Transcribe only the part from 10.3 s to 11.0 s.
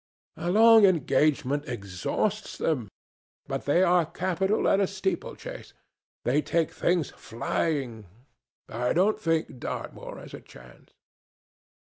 a chance."